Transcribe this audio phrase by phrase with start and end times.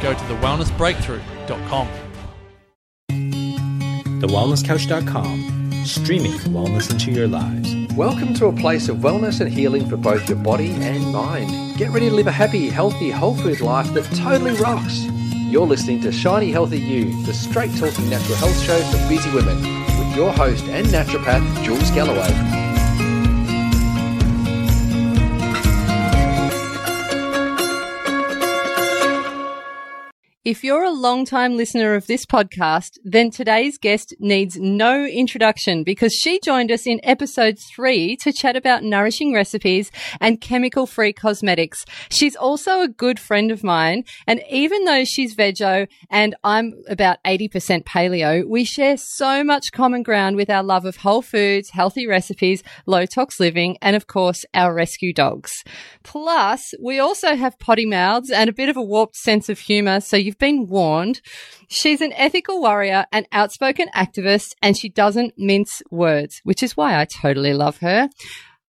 [0.00, 1.88] go to thewellnessbreakthrough.com.
[4.20, 7.74] TheWellnessCouch.com, streaming wellness into your lives.
[7.96, 11.78] Welcome to a place of wellness and healing for both your body and mind.
[11.78, 15.06] Get ready to live a happy, healthy, whole food life that totally rocks.
[15.48, 19.56] You're listening to Shiny Healthy You, the straight talking natural health show for busy women,
[19.98, 22.59] with your host and naturopath, Jules Galloway.
[30.42, 36.14] If you're a long-time listener of this podcast, then today's guest needs no introduction because
[36.14, 41.84] she joined us in episode three to chat about nourishing recipes and chemical-free cosmetics.
[42.10, 44.04] She's also a good friend of mine.
[44.26, 50.02] And even though she's vego and I'm about 80% paleo, we share so much common
[50.02, 54.46] ground with our love of whole foods, healthy recipes, low tox living, and of course,
[54.54, 55.52] our rescue dogs.
[56.02, 60.00] Plus, we also have potty mouths and a bit of a warped sense of humor.
[60.00, 61.20] So you've been warned.
[61.68, 67.00] She's an ethical warrior, an outspoken activist, and she doesn't mince words, which is why
[67.00, 68.08] I totally love her.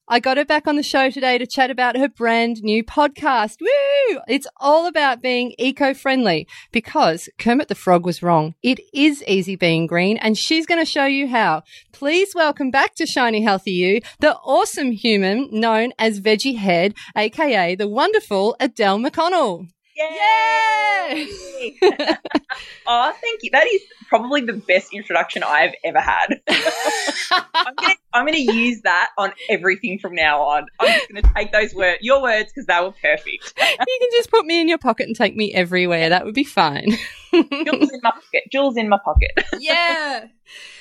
[0.08, 3.58] I got her back on the show today to chat about her brand new podcast.
[3.62, 4.20] Woo!
[4.28, 8.56] It's all about being eco-friendly because Kermit the Frog was wrong.
[8.64, 11.62] It is easy being green and she's going to show you how.
[11.94, 17.76] Please welcome back to Shiny Healthy You, the awesome human known as Vegie Head, aka
[17.76, 19.68] the wonderful Adele McConnell.
[20.02, 21.28] Yay!
[22.88, 23.50] oh, thank you.
[23.52, 26.42] That is probably the best introduction I've ever had.
[27.54, 30.66] I'm gonna, I'm gonna use that on everything from now on.
[30.80, 33.54] I'm just gonna take those words, your words, because they were perfect.
[33.58, 36.10] you can just put me in your pocket and take me everywhere.
[36.10, 36.98] That would be fine.
[37.32, 38.44] Jules in my pocket.
[38.52, 39.32] Jules in my pocket.
[39.60, 40.26] yeah.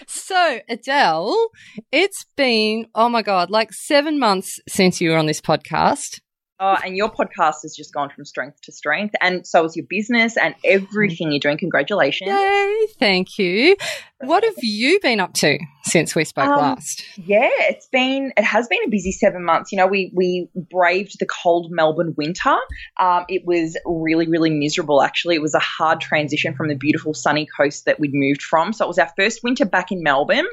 [0.06, 1.48] So, Adele,
[1.92, 6.20] it's been, oh my God, like seven months since you were on this podcast.
[6.62, 9.86] Oh, and your podcast has just gone from strength to strength, and so is your
[9.88, 11.56] business and everything you're doing.
[11.56, 12.28] Congratulations!
[12.30, 12.86] Yay!
[12.98, 13.76] Thank you.
[14.18, 17.02] What have you been up to since we spoke um, last?
[17.16, 19.72] Yeah, it's been it has been a busy seven months.
[19.72, 22.56] You know, we we braved the cold Melbourne winter.
[22.98, 25.02] Um, it was really really miserable.
[25.02, 28.74] Actually, it was a hard transition from the beautiful sunny coast that we'd moved from.
[28.74, 30.46] So it was our first winter back in Melbourne.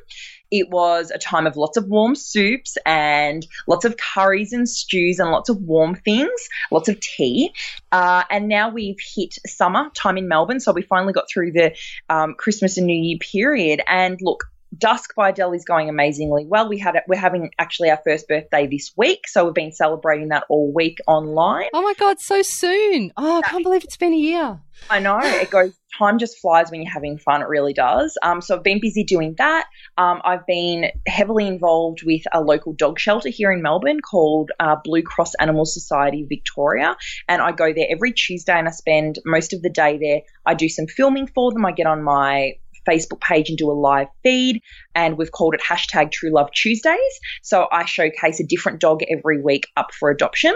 [0.51, 5.19] It was a time of lots of warm soups and lots of curries and stews
[5.19, 7.51] and lots of warm things, lots of tea.
[7.91, 11.75] Uh, and now we've hit summer time in Melbourne, so we finally got through the
[12.09, 13.81] um, Christmas and New Year period.
[13.87, 14.45] And look,
[14.77, 16.69] Dusk by Adele is going amazingly well.
[16.69, 20.29] We had it, we're having actually our first birthday this week, so we've been celebrating
[20.29, 21.69] that all week online.
[21.73, 23.11] Oh my god, so soon!
[23.17, 24.59] Oh, I can't believe it's been a year.
[24.89, 25.73] I know it goes.
[25.97, 27.41] Time just flies when you're having fun.
[27.41, 28.15] It really does.
[28.21, 29.65] Um, so I've been busy doing that.
[29.97, 34.75] Um, I've been heavily involved with a local dog shelter here in Melbourne called uh,
[34.83, 36.95] Blue Cross Animal Society Victoria,
[37.27, 40.21] and I go there every Tuesday and I spend most of the day there.
[40.45, 41.65] I do some filming for them.
[41.65, 42.53] I get on my
[42.87, 44.61] Facebook page and do a live feed.
[44.95, 46.97] And we've called it hashtag True Love Tuesdays.
[47.41, 50.55] So I showcase a different dog every week up for adoption.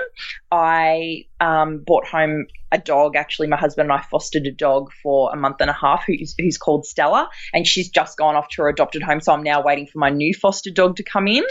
[0.51, 3.15] I um, bought home a dog.
[3.15, 6.33] Actually, my husband and I fostered a dog for a month and a half who's,
[6.39, 7.29] who's called Stella.
[7.53, 9.21] And she's just gone off to her adopted home.
[9.21, 11.43] So I'm now waiting for my new foster dog to come in.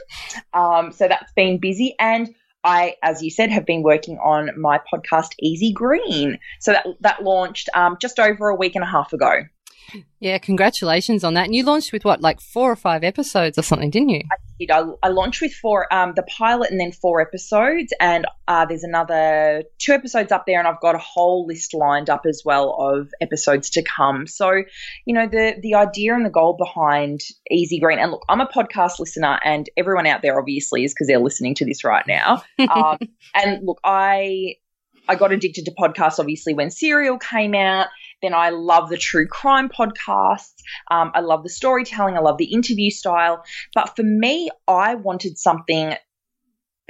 [0.53, 1.95] Um, so that's been busy.
[1.99, 2.35] And
[2.65, 6.39] I, as you said, have been working on my podcast Easy Green.
[6.61, 9.43] So that that launched um, just over a week and a half ago.
[10.21, 11.47] Yeah, congratulations on that.
[11.47, 14.23] And you launched with what, like four or five episodes or something, didn't you?
[14.31, 14.71] I did.
[14.71, 18.85] I, I launched with four, um, the pilot, and then four episodes, and uh, there's
[18.85, 22.77] another two episodes up there, and I've got a whole list lined up as well
[22.79, 24.27] of episodes to come.
[24.27, 24.63] So,
[25.07, 28.47] you know, the the idea and the goal behind Easy Green, and look, I'm a
[28.47, 32.43] podcast listener, and everyone out there obviously is because they're listening to this right now.
[32.71, 32.99] Um,
[33.35, 34.55] and look, I
[35.09, 37.89] I got addicted to podcasts obviously when Serial came out.
[38.23, 40.55] Then I love the true crime podcasts.
[40.91, 42.17] Um, I love the storytelling.
[42.17, 43.45] I love the interview style.
[43.75, 45.95] But for me, I wanted something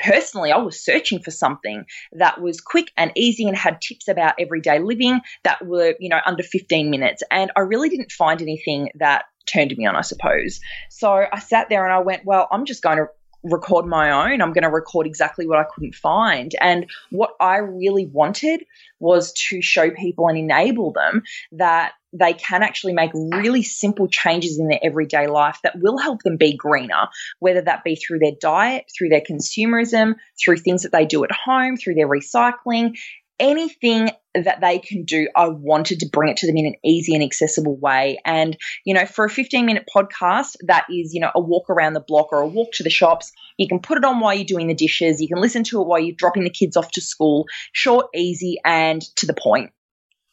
[0.01, 4.35] personally, I was searching for something that was quick and easy and had tips about
[4.39, 7.23] everyday living that were, you know, under 15 minutes.
[7.31, 10.61] And I really didn't find anything that turned me on, I suppose.
[10.91, 13.07] So I sat there and I went, well, I'm just going to
[13.43, 14.43] record my own.
[14.43, 16.53] I'm going to record exactly what I couldn't find.
[16.61, 18.65] And what I really wanted
[18.99, 21.23] was to show people and enable them
[21.53, 26.23] that they can actually make really simple changes in their everyday life that will help
[26.23, 27.07] them be greener,
[27.39, 31.31] whether that be through their diet, through their consumerism, through things that they do at
[31.31, 32.99] home, through their recycling,
[33.41, 37.15] anything that they can do, I wanted to bring it to them in an easy
[37.15, 38.19] and accessible way.
[38.25, 41.95] And, you know, for a 15 minute podcast, that is, you know, a walk around
[41.95, 43.33] the block or a walk to the shops.
[43.57, 45.21] You can put it on while you're doing the dishes.
[45.21, 47.47] You can listen to it while you're dropping the kids off to school.
[47.73, 49.73] Short, easy, and to the point.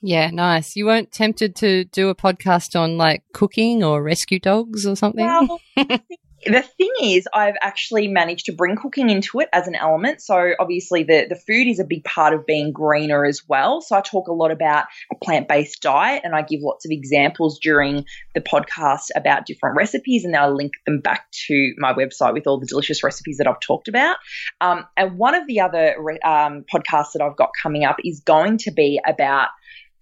[0.01, 0.75] Yeah, nice.
[0.75, 5.25] You weren't tempted to do a podcast on like cooking or rescue dogs or something?
[5.25, 5.59] Well,
[6.45, 10.21] the thing is, I've actually managed to bring cooking into it as an element.
[10.21, 13.81] So obviously, the the food is a big part of being greener as well.
[13.81, 16.91] So I talk a lot about a plant based diet, and I give lots of
[16.91, 18.05] examples during
[18.35, 22.45] the podcast about different recipes, and then I link them back to my website with
[22.45, 24.17] all the delicious recipes that I've talked about.
[24.61, 28.59] Um, and one of the other um, podcasts that I've got coming up is going
[28.59, 29.47] to be about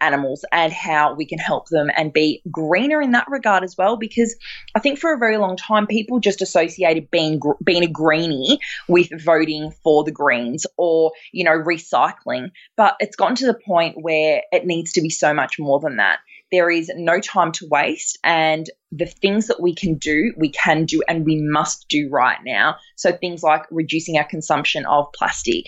[0.05, 3.97] animals and how we can help them and be greener in that regard as well
[3.97, 4.35] because
[4.75, 9.09] I think for a very long time people just associated being being a greenie with
[9.23, 12.51] voting for the greens or you know recycling.
[12.75, 15.97] But it's gotten to the point where it needs to be so much more than
[15.97, 16.19] that
[16.51, 20.86] there is no time to waste and the things that we can do, we can
[20.86, 22.77] do and we must do right now.
[22.95, 25.65] So things like reducing our consumption of plastic,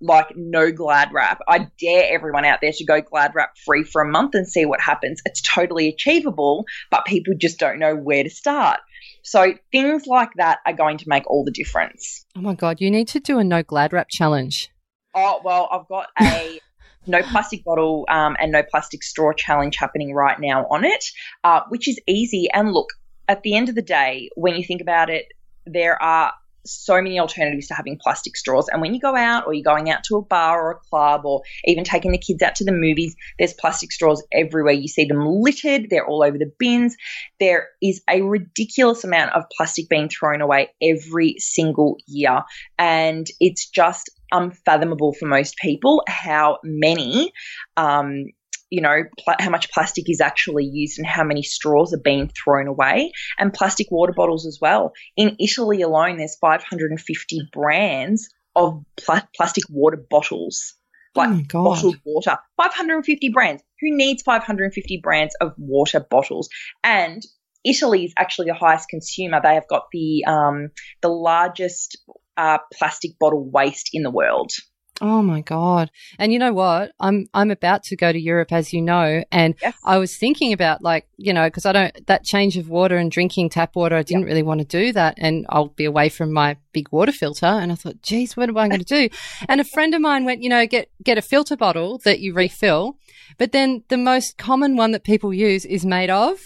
[0.00, 1.40] like no glad wrap.
[1.48, 4.64] I dare everyone out there to go glad wrap free for a month and see
[4.64, 5.20] what happens.
[5.24, 8.80] It's totally achievable, but people just don't know where to start.
[9.22, 12.24] So things like that are going to make all the difference.
[12.36, 14.70] Oh my God, you need to do a no glad wrap challenge.
[15.14, 16.60] Oh, well, I've got a
[17.08, 21.04] no plastic bottle um, and no plastic straw challenge happening right now on it,
[21.44, 22.48] uh, which is easy.
[22.52, 22.88] And look,
[23.28, 25.26] at the end of the day, when you think about it,
[25.66, 26.32] there are
[26.68, 28.68] so many alternatives to having plastic straws.
[28.68, 31.24] And when you go out or you're going out to a bar or a club
[31.24, 34.74] or even taking the kids out to the movies, there's plastic straws everywhere.
[34.74, 36.96] You see them littered, they're all over the bins.
[37.40, 42.42] There is a ridiculous amount of plastic being thrown away every single year.
[42.78, 47.32] And it's just unfathomable for most people how many
[47.76, 48.24] um,
[48.70, 52.28] you know, pl- how much plastic is actually used and how many straws are being
[52.28, 54.92] thrown away, and plastic water bottles as well.
[55.16, 60.74] In Italy alone, there's 550 brands of pl- plastic water bottles,
[61.14, 62.38] like oh bottled water.
[62.56, 63.62] 550 brands.
[63.80, 66.48] Who needs 550 brands of water bottles?
[66.84, 67.22] And
[67.64, 69.40] Italy is actually the highest consumer.
[69.42, 70.68] They have got the um,
[71.00, 71.98] the largest
[72.38, 74.52] uh, plastic bottle waste in the world.
[75.00, 75.92] Oh my god!
[76.18, 76.90] And you know what?
[76.98, 79.76] I'm I'm about to go to Europe, as you know, and Yes.
[79.84, 83.08] I was thinking about like you know because I don't that change of water and
[83.08, 83.94] drinking tap water.
[83.94, 87.12] I didn't really want to do that, and I'll be away from my big water
[87.12, 87.46] filter.
[87.46, 89.08] And I thought, geez, what am I going to do?
[89.48, 92.34] and a friend of mine went, you know, get get a filter bottle that you
[92.34, 92.98] refill,
[93.36, 96.40] but then the most common one that people use is made of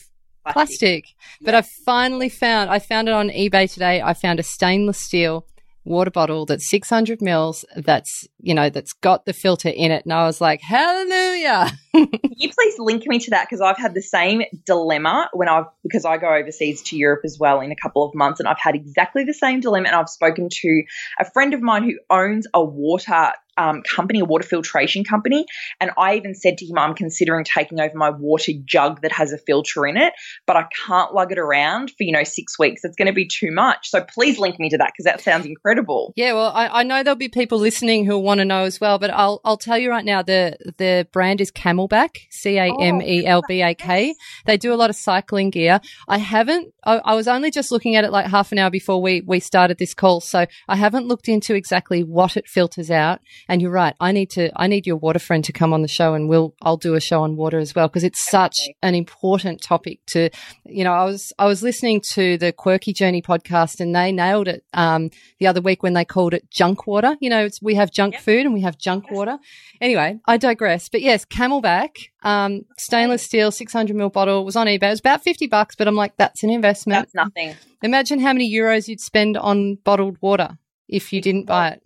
[0.51, 1.07] plastic.
[1.41, 4.03] But I finally found I found it on eBay today.
[4.03, 5.47] I found a stainless steel
[5.85, 10.13] water bottle that's 600 mils that's you know that's got the filter in it and
[10.13, 13.47] i was like hallelujah you please link me to that?
[13.49, 17.39] Because I've had the same dilemma when I've, because I go overseas to Europe as
[17.39, 19.89] well in a couple of months, and I've had exactly the same dilemma.
[19.89, 20.83] And I've spoken to
[21.21, 25.47] a friend of mine who owns a water um, company, a water filtration company.
[25.81, 29.33] And I even said to him, I'm considering taking over my water jug that has
[29.33, 30.13] a filter in it,
[30.47, 32.85] but I can't lug it around for, you know, six weeks.
[32.85, 33.89] It's going to be too much.
[33.91, 36.13] So please link me to that because that sounds incredible.
[36.17, 38.99] yeah well I, I know there'll be people listening who'll want to know as well
[38.99, 43.01] but i'll i'll tell you right now the the brand is CamelBak, C A M
[43.03, 44.15] E L B A K.
[44.47, 45.81] They do a lot of cycling gear.
[46.09, 49.01] I haven't, I, I, was only just looking at it like half an hour before
[49.01, 50.21] we, we started this call.
[50.21, 53.21] So I haven't looked into exactly what it filters out.
[53.53, 53.95] And you're right.
[54.01, 56.55] I need to, I need your water friend to come on the show and we'll,
[56.63, 60.31] I'll do a show on water as well because it's such an important topic to,
[60.65, 64.49] you know, I was, I was listening to the Quirky Journey podcast and they nailed
[64.49, 67.15] it, um, the other week when they called it junk water.
[67.21, 68.23] You know, we have junk yep.
[68.23, 69.15] food and we have junk yes.
[69.15, 69.39] water.
[69.83, 70.89] Anyway, I digress.
[70.89, 71.91] But yes, CamelBak,
[72.23, 74.85] um, stainless steel, 600 ml bottle was on eBay.
[74.85, 77.03] It was about 50 bucks, but I'm like, that's an investment.
[77.13, 77.55] That's nothing.
[77.83, 80.57] Imagine how many euros you'd spend on bottled water
[80.89, 81.83] if you didn't buy it.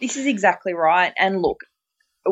[0.00, 1.12] This is exactly right.
[1.18, 1.60] And look,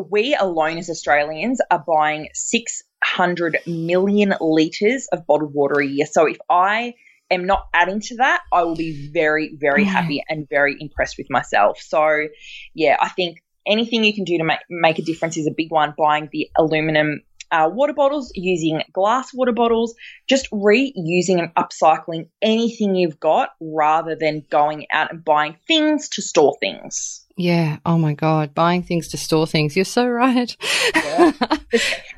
[0.09, 6.05] we alone as Australians are buying 600 million litres of bottled water a year.
[6.05, 6.95] So if I
[7.31, 9.87] am not adding to that, I will be very, very mm.
[9.87, 11.79] happy and very impressed with myself.
[11.79, 12.27] So,
[12.73, 15.71] yeah, I think anything you can do to make, make a difference is a big
[15.71, 15.93] one.
[15.97, 17.21] Buying the aluminum
[17.51, 19.95] uh, water bottles, using glass water bottles,
[20.27, 26.21] just reusing and upcycling anything you've got rather than going out and buying things to
[26.21, 27.25] store things.
[27.39, 27.77] Yeah.
[27.85, 28.53] Oh my God.
[28.53, 29.73] Buying things to store things.
[29.73, 30.55] You're so right.
[30.93, 31.31] yeah.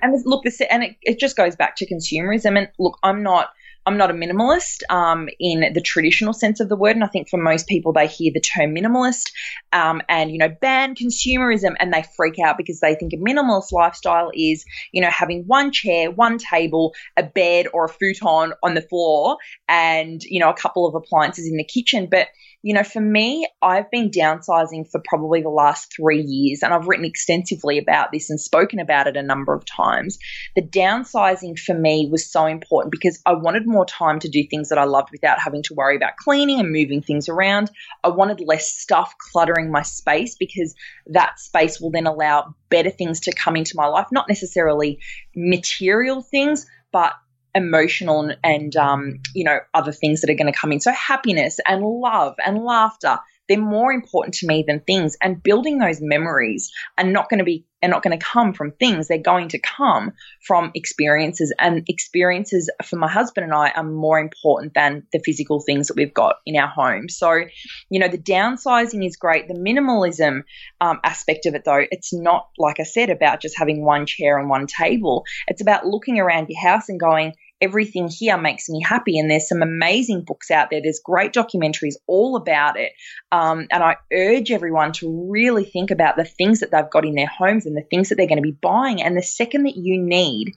[0.01, 2.57] And look, this, and it, it just goes back to consumerism.
[2.57, 3.49] And look, I'm not
[3.85, 7.29] I'm not a minimalist um, in the traditional sense of the word, and I think
[7.29, 9.31] for most people they hear the term minimalist
[9.73, 13.71] um, and you know ban consumerism, and they freak out because they think a minimalist
[13.71, 18.75] lifestyle is you know having one chair, one table, a bed or a futon on
[18.75, 19.37] the floor,
[19.67, 22.27] and you know a couple of appliances in the kitchen, but
[22.63, 26.87] you know, for me, I've been downsizing for probably the last three years, and I've
[26.87, 30.19] written extensively about this and spoken about it a number of times.
[30.55, 34.69] The downsizing for me was so important because I wanted more time to do things
[34.69, 37.71] that I loved without having to worry about cleaning and moving things around.
[38.03, 40.75] I wanted less stuff cluttering my space because
[41.07, 44.99] that space will then allow better things to come into my life, not necessarily
[45.35, 47.13] material things, but
[47.55, 50.79] emotional and, um, you know other things that are going to come in.
[50.79, 53.19] So happiness and love and laughter
[53.51, 55.17] they're more important to me than things.
[55.21, 58.71] And building those memories are not going to be are not going to come from
[58.71, 59.07] things.
[59.07, 64.19] They're going to come from experiences and experiences for my husband and I are more
[64.19, 67.09] important than the physical things that we've got in our home.
[67.09, 67.45] So
[67.89, 69.47] you know the downsizing is great.
[69.47, 70.43] The minimalism
[70.79, 74.37] um, aspect of it though it's not like I said about just having one chair
[74.37, 75.25] and one table.
[75.47, 79.19] It's about looking around your house and going everything here makes me happy.
[79.19, 80.81] And there's some amazing books out there.
[80.81, 82.91] There's great documentaries all about it.
[83.31, 87.15] Um, and I urge everyone to really think about the things that they've got in
[87.15, 89.01] their homes and the things that they're going to be buying.
[89.01, 90.53] And the second that you need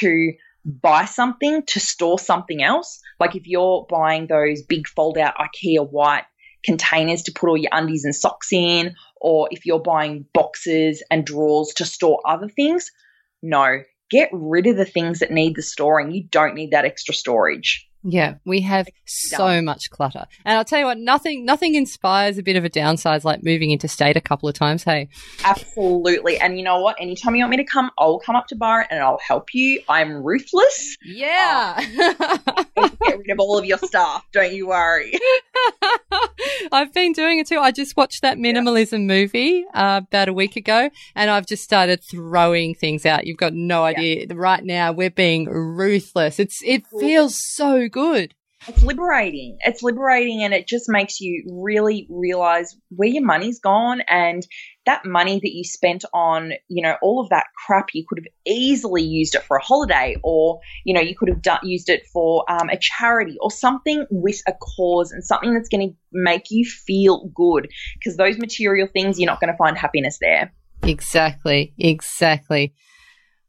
[0.00, 0.34] to
[0.64, 5.88] buy something to store something else, like if you're buying those big fold out IKEA
[5.88, 6.24] white
[6.64, 11.24] containers to put all your undies and socks in, or if you're buying boxes and
[11.24, 12.90] drawers to store other things,
[13.42, 13.82] no,
[14.14, 16.12] get rid of the things that need the storing.
[16.12, 17.90] You don't need that extra storage.
[18.06, 20.26] Yeah, we have so much clutter.
[20.44, 23.70] And I'll tell you what, nothing nothing inspires a bit of a downsize like moving
[23.70, 25.08] into state a couple of times, hey.
[25.42, 26.38] Absolutely.
[26.38, 26.96] And you know what?
[27.00, 29.80] Anytime you want me to come, I'll come up to Bar and I'll help you.
[29.88, 30.96] I'm ruthless.
[31.02, 31.80] Yeah.
[32.76, 35.12] Uh, get rid of all of your stuff, don't you worry.
[36.72, 37.58] I've been doing it too.
[37.58, 38.98] I just watched that minimalism yeah.
[38.98, 43.26] movie uh, about a week ago and I've just started throwing things out.
[43.26, 44.26] You've got no idea.
[44.28, 44.34] Yeah.
[44.34, 46.38] Right now we're being ruthless.
[46.38, 48.34] It's it feels so good.
[48.66, 49.58] It's liberating.
[49.60, 54.44] It's liberating and it just makes you really realize where your money's gone and
[54.86, 58.32] that money that you spent on, you know, all of that crap, you could have
[58.46, 62.06] easily used it for a holiday or, you know, you could have done, used it
[62.12, 66.50] for um, a charity or something with a cause and something that's going to make
[66.50, 70.52] you feel good because those material things, you're not going to find happiness there.
[70.82, 71.74] Exactly.
[71.78, 72.74] Exactly.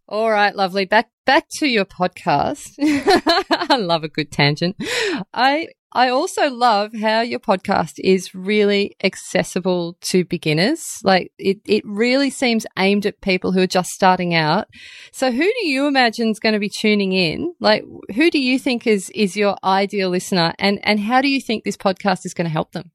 [0.07, 0.85] All right, lovely.
[0.85, 2.75] Back back to your podcast.
[2.79, 4.75] I love a good tangent.
[5.33, 10.99] I I also love how your podcast is really accessible to beginners.
[11.03, 14.67] Like it it really seems aimed at people who are just starting out.
[15.11, 17.55] So who do you imagine is going to be tuning in?
[17.59, 17.83] Like
[18.13, 21.63] who do you think is is your ideal listener and and how do you think
[21.63, 22.91] this podcast is going to help them?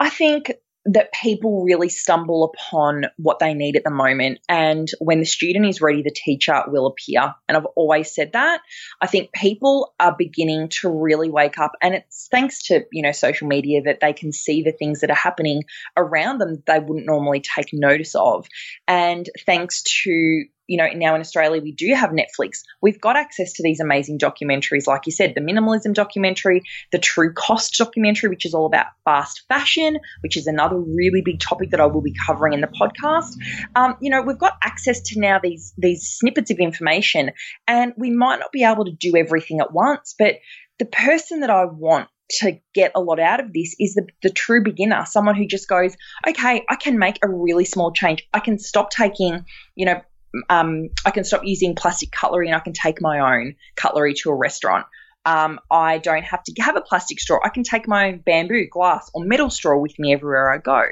[0.00, 0.50] I think
[0.86, 4.40] that people really stumble upon what they need at the moment.
[4.48, 7.34] And when the student is ready, the teacher will appear.
[7.48, 8.60] And I've always said that.
[9.00, 11.72] I think people are beginning to really wake up.
[11.80, 15.10] And it's thanks to, you know, social media that they can see the things that
[15.10, 15.62] are happening
[15.96, 18.46] around them they wouldn't normally take notice of.
[18.88, 22.60] And thanks to you know, now in Australia, we do have Netflix.
[22.80, 26.62] We've got access to these amazing documentaries, like you said, the minimalism documentary,
[26.92, 31.40] the true cost documentary, which is all about fast fashion, which is another really big
[31.40, 33.34] topic that I will be covering in the podcast.
[33.76, 37.32] Um, you know, we've got access to now these these snippets of information,
[37.68, 40.36] and we might not be able to do everything at once, but
[40.78, 44.30] the person that I want to get a lot out of this is the, the
[44.30, 45.94] true beginner, someone who just goes,
[46.26, 48.26] okay, I can make a really small change.
[48.32, 50.00] I can stop taking, you know,
[50.48, 54.30] um, I can stop using plastic cutlery and I can take my own cutlery to
[54.30, 54.86] a restaurant.
[55.24, 57.38] Um, I don't have to have a plastic straw.
[57.44, 60.82] I can take my own bamboo, glass, or metal straw with me everywhere I go.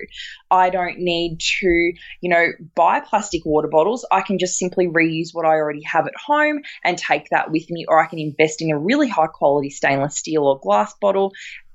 [0.51, 1.69] I don't need to,
[2.21, 4.07] you know, buy plastic water bottles.
[4.11, 7.69] I can just simply reuse what I already have at home and take that with
[7.71, 11.33] me, or I can invest in a really high quality stainless steel or glass bottle.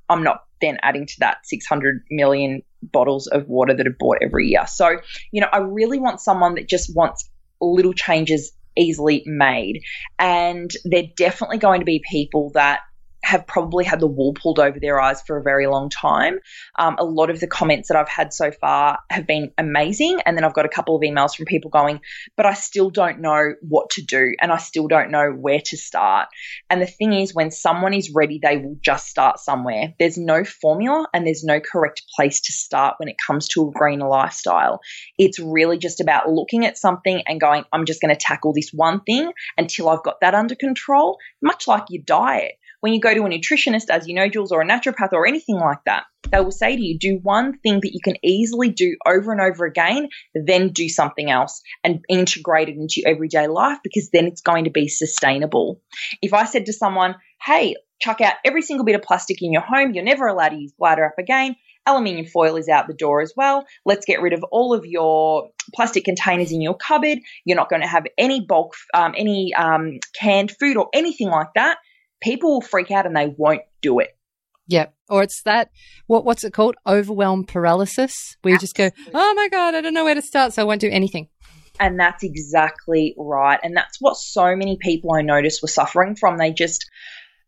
[0.08, 4.48] I'm not then adding to that 600 million bottles of water that are bought every
[4.48, 4.66] year.
[4.68, 4.98] So,
[5.32, 7.30] you know, I really want someone that just wants
[7.62, 9.82] little changes easily made.
[10.20, 12.82] And they're definitely going to be people that
[13.26, 16.38] have probably had the wool pulled over their eyes for a very long time.
[16.78, 20.20] Um, a lot of the comments that I've had so far have been amazing.
[20.26, 22.02] And then I've got a couple of emails from people going,
[22.38, 25.76] but I still don't know what to do and I still don't know where to
[25.76, 26.28] start.
[26.70, 29.96] And the thing is, when someone is ready, they will just start somewhere.
[29.98, 33.72] There's no formula and there's no correct place to start when it comes to a
[33.72, 34.82] greener lifestyle.
[35.18, 38.70] It's really just about looking at something and going, I'm just going to tackle this
[38.72, 42.54] one thing until I've got that under control, much like your diet
[42.86, 45.56] when you go to a nutritionist, as you know, Jules, or a naturopath or anything
[45.56, 48.96] like that, they will say to you, do one thing that you can easily do
[49.08, 53.80] over and over again, then do something else and integrate it into your everyday life
[53.84, 55.82] because then it's going to be sustainable.
[56.22, 59.64] If I said to someone, hey, chuck out every single bit of plastic in your
[59.64, 61.56] home, you're never allowed to use glad wrap again.
[61.88, 63.66] Aluminium foil is out the door as well.
[63.84, 67.18] Let's get rid of all of your plastic containers in your cupboard.
[67.46, 71.50] You're not going to have any bulk, um, any um, canned food or anything like
[71.56, 71.80] that
[72.22, 74.18] people will freak out and they won't do it.
[74.68, 74.94] Yep.
[75.10, 75.70] Or it's that
[76.08, 76.76] what what's it called?
[76.88, 78.38] Overwhelm paralysis.
[78.42, 80.66] Where you just go, Oh my God, I don't know where to start, so I
[80.66, 81.28] won't do anything.
[81.80, 83.60] And that's exactly right.
[83.62, 86.38] And that's what so many people I noticed were suffering from.
[86.38, 86.90] They just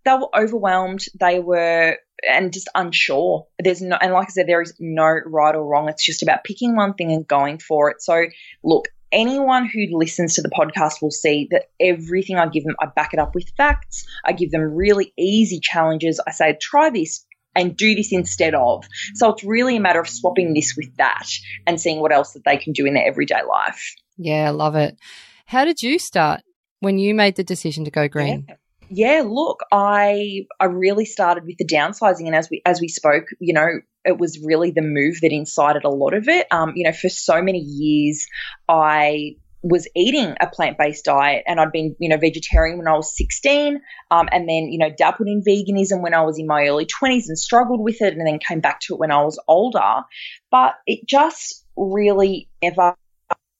[0.05, 1.05] they were overwhelmed.
[1.19, 1.97] They were
[2.27, 3.47] and just unsure.
[3.59, 5.89] There's no, and like I said, there is no right or wrong.
[5.89, 8.01] It's just about picking one thing and going for it.
[8.01, 8.25] So,
[8.63, 12.87] look, anyone who listens to the podcast will see that everything I give them, I
[12.87, 14.05] back it up with facts.
[14.25, 16.19] I give them really easy challenges.
[16.25, 18.85] I say, try this and do this instead of.
[19.15, 21.27] So it's really a matter of swapping this with that
[21.65, 23.95] and seeing what else that they can do in their everyday life.
[24.17, 24.97] Yeah, I love it.
[25.45, 26.41] How did you start
[26.79, 28.45] when you made the decision to go green?
[28.47, 28.55] Yeah.
[28.89, 33.25] Yeah, look, I I really started with the downsizing, and as we as we spoke,
[33.39, 36.47] you know, it was really the move that incited a lot of it.
[36.51, 38.25] Um, you know, for so many years,
[38.69, 43.17] I was eating a plant-based diet and I'd been, you know, vegetarian when I was
[43.17, 46.85] 16 um, and then, you know, dabbled in veganism when I was in my early
[46.85, 50.03] 20s and struggled with it and then came back to it when I was older.
[50.51, 52.95] But it just really never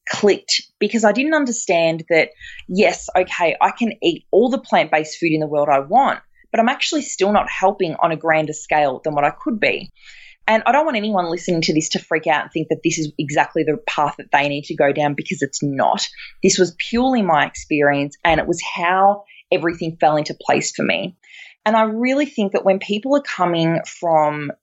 [0.10, 2.30] clicked because I didn't understand that,
[2.68, 6.20] yes, okay, I can eat all the plant-based food in the world I want,
[6.52, 9.92] but I'm actually still not helping on a grander scale than what I could be.
[10.48, 12.98] And I don't want anyone listening to this to freak out and think that this
[12.98, 16.08] is exactly the path that they need to go down because it's not.
[16.42, 21.18] This was purely my experience and it was how everything fell into place for me.
[21.66, 24.54] And I really think that when people are coming from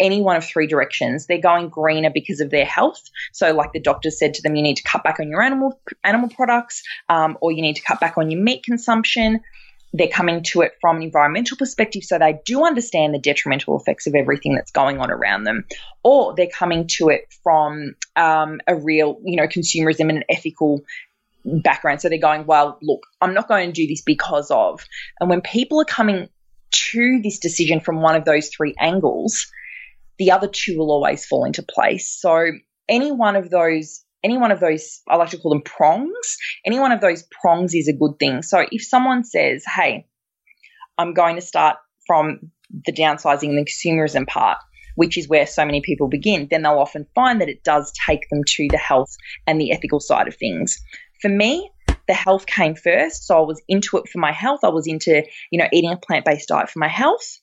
[0.00, 1.26] any one of three directions.
[1.26, 3.02] They're going greener because of their health.
[3.32, 5.80] So, like the doctor said to them, you need to cut back on your animal
[6.04, 9.40] animal products, um, or you need to cut back on your meat consumption
[9.94, 14.06] they're coming to it from an environmental perspective, so they do understand the detrimental effects
[14.06, 15.64] of everything that's going on around them,
[16.02, 20.80] or they're coming to it from um, a real, you know, consumerism and an ethical
[21.44, 22.00] background.
[22.00, 24.84] So they're going, well, look, I'm not going to do this because of.
[25.20, 26.28] And when people are coming
[26.70, 29.46] to this decision from one of those three angles,
[30.22, 32.16] the other two will always fall into place.
[32.20, 32.52] So
[32.88, 36.78] any one of those any one of those, I like to call them prongs, any
[36.78, 38.42] one of those prongs is a good thing.
[38.42, 40.06] So if someone says, hey,
[40.96, 42.38] I'm going to start from
[42.86, 44.58] the downsizing and the consumerism part,
[44.94, 48.28] which is where so many people begin, then they'll often find that it does take
[48.30, 49.16] them to the health
[49.48, 50.78] and the ethical side of things.
[51.20, 51.68] For me,
[52.06, 53.26] the health came first.
[53.26, 54.60] So I was into it for my health.
[54.62, 57.38] I was into, you know, eating a plant based diet for my health.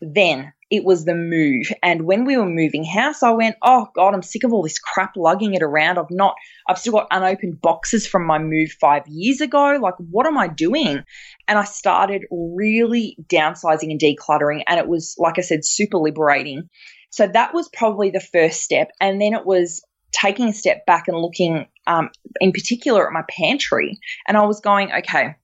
[0.00, 1.70] Then it was the move.
[1.82, 4.78] And when we were moving house, I went, oh God, I'm sick of all this
[4.78, 5.98] crap lugging it around.
[5.98, 6.34] I've not,
[6.66, 9.78] I've still got unopened boxes from my move five years ago.
[9.82, 11.04] Like, what am I doing?
[11.46, 14.62] And I started really downsizing and decluttering.
[14.66, 16.70] And it was, like I said, super liberating.
[17.10, 18.92] So that was probably the first step.
[18.98, 22.08] And then it was taking a step back and looking um,
[22.40, 23.98] in particular at my pantry.
[24.26, 25.36] And I was going, okay,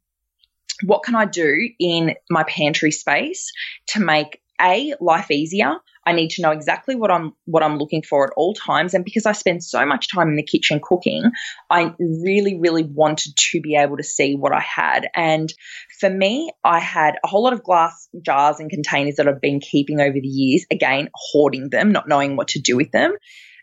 [0.85, 3.53] what can I do in my pantry space
[3.89, 5.77] to make a life easier.
[6.07, 8.95] I need to know exactly what i'm what i'm looking for at all times.
[8.95, 11.25] And because i spend so much time in the kitchen cooking
[11.71, 15.09] i really really wanted to be able to see what i had.
[15.15, 15.53] And
[16.01, 19.61] for me i had a whole lot of glass jars and containers that i've been
[19.61, 23.13] keeping over the years again hoarding them not knowing what to do with them.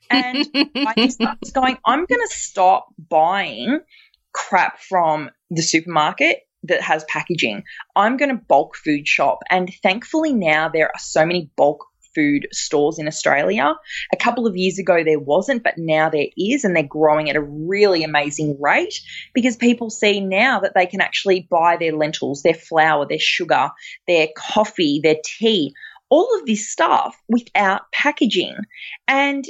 [0.09, 3.79] And i just started going i'm going to stop buying
[4.33, 7.63] crap from the supermarket that has packaging.
[7.95, 9.39] I'm going to bulk food shop.
[9.49, 13.75] And thankfully, now there are so many bulk food stores in Australia.
[14.13, 17.35] A couple of years ago, there wasn't, but now there is, and they're growing at
[17.35, 19.01] a really amazing rate
[19.33, 23.69] because people see now that they can actually buy their lentils, their flour, their sugar,
[24.07, 25.73] their coffee, their tea.
[26.09, 28.55] All of this stuff without packaging.
[29.07, 29.43] And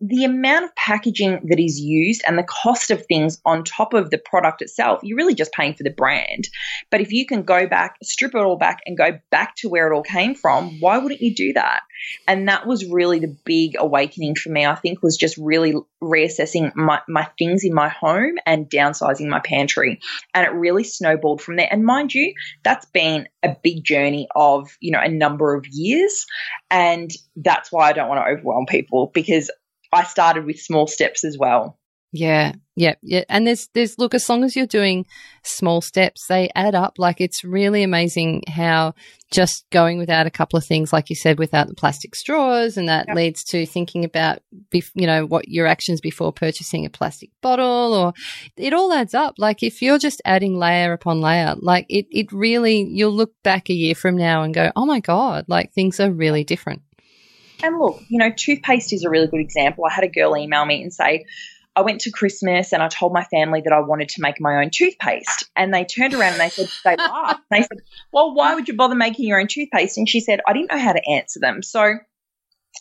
[0.00, 4.10] the amount of packaging that is used and the cost of things on top of
[4.10, 6.48] the product itself, you're really just paying for the brand.
[6.90, 9.90] But if you can go back, strip it all back, and go back to where
[9.90, 11.80] it all came from, why wouldn't you do that?
[12.28, 16.74] And that was really the big awakening for me, I think, was just really reassessing
[16.76, 19.98] my, my things in my home and downsizing my pantry.
[20.32, 21.68] And it really snowballed from there.
[21.68, 26.24] And mind you, that's been a big journey of, you know, a number of years.
[26.70, 29.50] And that's why I don't want to overwhelm people because
[29.92, 31.78] I started with small steps as well.
[32.10, 33.24] Yeah, yeah, yeah.
[33.28, 35.04] And there's, there's, look, as long as you're doing
[35.42, 36.94] small steps, they add up.
[36.96, 38.94] Like it's really amazing how
[39.30, 42.88] just going without a couple of things, like you said, without the plastic straws, and
[42.88, 43.16] that yep.
[43.16, 44.38] leads to thinking about,
[44.72, 48.14] you know, what your actions before purchasing a plastic bottle, or
[48.56, 49.34] it all adds up.
[49.36, 53.68] Like if you're just adding layer upon layer, like it, it really, you'll look back
[53.68, 56.80] a year from now and go, oh my God, like things are really different.
[57.62, 59.84] And look, you know, toothpaste is a really good example.
[59.84, 61.24] I had a girl email me and say,
[61.74, 64.62] I went to Christmas and I told my family that I wanted to make my
[64.62, 65.48] own toothpaste.
[65.54, 67.42] And they turned around and they said, they laughed.
[67.50, 67.78] And They said,
[68.12, 69.96] Well, why would you bother making your own toothpaste?
[69.96, 71.62] And she said, I didn't know how to answer them.
[71.62, 71.94] So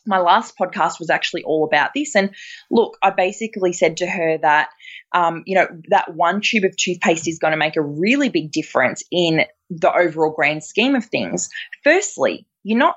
[0.05, 2.15] my last podcast was actually all about this.
[2.15, 2.31] And
[2.71, 4.69] look, I basically said to her that,
[5.13, 8.51] um, you know, that one tube of toothpaste is going to make a really big
[8.51, 11.49] difference in the overall grand scheme of things.
[11.83, 12.95] Firstly, you're not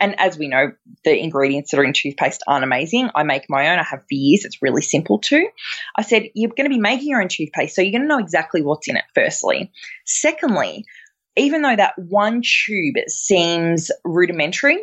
[0.00, 0.72] and as we know,
[1.04, 3.10] the ingredients that are in toothpaste aren't amazing.
[3.14, 3.78] I make my own.
[3.78, 4.44] I have for years.
[4.44, 5.48] It's really simple too.
[5.96, 8.18] I said, you're going to be making your own toothpaste, so you're going to know
[8.18, 9.72] exactly what's in it, firstly.
[10.04, 10.84] Secondly,
[11.36, 14.78] even though that one tube seems rudimentary,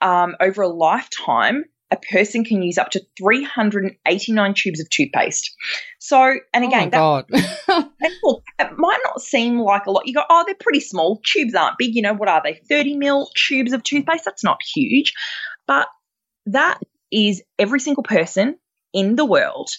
[0.00, 5.54] um, over a lifetime, a person can use up to 389 tubes of toothpaste.
[5.98, 10.06] So, and oh again, oh that, and look, it might not seem like a lot.
[10.06, 11.20] You go, oh, they're pretty small.
[11.24, 11.94] Tubes aren't big.
[11.94, 12.60] You know, what are they?
[12.68, 14.24] 30 mil tubes of toothpaste?
[14.24, 15.12] That's not huge.
[15.66, 15.88] But
[16.46, 16.78] that
[17.10, 18.58] is every single person
[18.92, 19.70] in the world.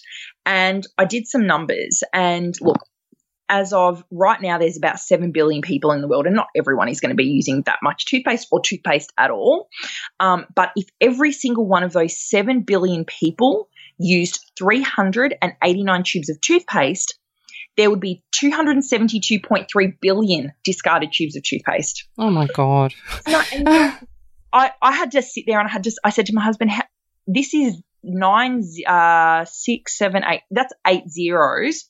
[0.46, 2.78] And I did some numbers and look,
[3.50, 6.88] as of right now, there's about 7 billion people in the world, and not everyone
[6.88, 9.68] is going to be using that much toothpaste or toothpaste at all.
[10.20, 16.40] Um, but if every single one of those 7 billion people used 389 tubes of
[16.40, 17.18] toothpaste,
[17.76, 22.06] there would be 272.3 billion discarded tubes of toothpaste.
[22.18, 22.94] Oh my God.
[23.26, 23.98] I,
[24.52, 26.70] I, I had to sit there and I had just, I said to my husband,
[27.26, 31.84] this is nine, uh, six, seven, eight, that's eight zeros.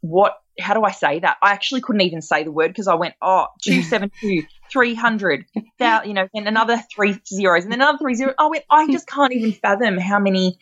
[0.00, 1.36] What how do I say that?
[1.42, 5.44] I actually couldn't even say the word because I went, oh, 272, 300,
[6.04, 8.34] you know, and another three zeros and then another three zeros.
[8.38, 10.58] I went, I just can't even fathom how many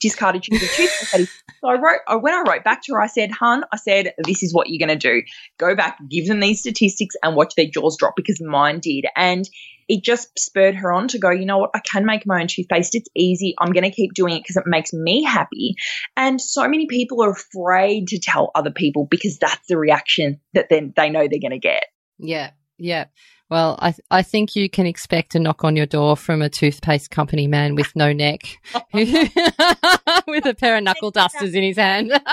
[0.00, 1.32] discarded tubes of toothpaste.
[1.60, 4.12] So I wrote, I, when I wrote back to her, I said, hun, I said,
[4.26, 5.22] this is what you're going to do.
[5.58, 9.06] Go back, give them these statistics and watch their jaws drop because mine did.
[9.16, 9.48] And
[9.88, 12.48] it just spurred her on to go, you know what, I can make my own
[12.48, 12.94] toothpaste.
[12.94, 13.54] It's easy.
[13.58, 15.76] I'm going to keep doing it because it makes me happy.
[16.16, 20.68] And so many people are afraid to tell other people because that's the reaction that
[20.70, 21.84] then they know they're going to get.
[22.18, 22.50] Yeah.
[22.78, 23.06] Yeah.
[23.50, 26.48] Well, I th- I think you can expect a knock on your door from a
[26.48, 28.40] toothpaste company man with no neck,
[28.92, 32.10] with a pair of knuckle dusters in his hand.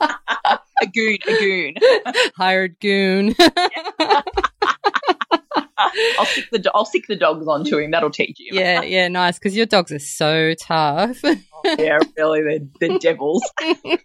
[0.00, 1.74] a goon, a goon,
[2.36, 3.34] hired goon.
[6.18, 7.90] I'll stick the I'll stick the dogs onto him.
[7.90, 8.58] That'll teach you.
[8.58, 9.38] Yeah, yeah, nice.
[9.38, 11.18] Because your dogs are so tough.
[11.24, 11.36] oh,
[11.78, 13.42] yeah, really, they're, they're devils.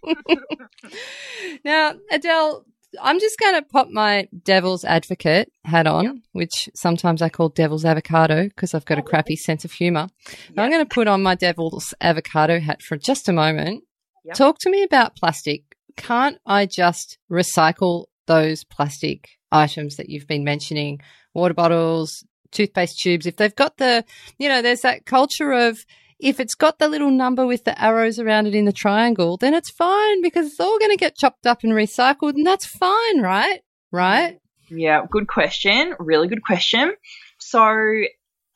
[1.64, 2.64] now, Adele,
[3.00, 6.14] I'm just going to pop my devil's advocate hat on, yep.
[6.32, 9.04] which sometimes I call devil's avocado because I've got a oh.
[9.04, 10.08] crappy sense of humor.
[10.28, 10.58] Yep.
[10.58, 13.84] I'm going to put on my devil's avocado hat for just a moment.
[14.24, 14.36] Yep.
[14.36, 15.62] Talk to me about plastic.
[15.96, 21.00] Can't I just recycle those plastic items that you've been mentioning?
[21.36, 23.26] Water bottles, toothpaste tubes.
[23.26, 24.04] If they've got the,
[24.38, 25.84] you know, there's that culture of
[26.18, 29.52] if it's got the little number with the arrows around it in the triangle, then
[29.52, 33.20] it's fine because it's all going to get chopped up and recycled, and that's fine,
[33.20, 33.60] right?
[33.92, 34.40] Right?
[34.70, 35.94] Yeah, good question.
[35.98, 36.94] Really good question.
[37.38, 37.60] So,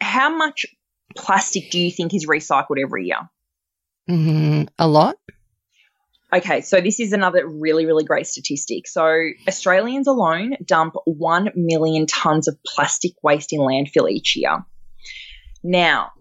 [0.00, 0.64] how much
[1.14, 3.28] plastic do you think is recycled every year?
[4.08, 5.16] Mm, a lot.
[6.32, 8.86] Okay, so this is another really, really great statistic.
[8.86, 14.64] So, Australians alone dump 1 million tonnes of plastic waste in landfill each year.
[15.64, 16.12] Now,